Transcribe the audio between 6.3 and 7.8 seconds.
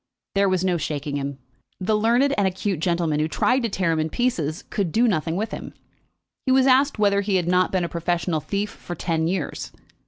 He was asked whether he had not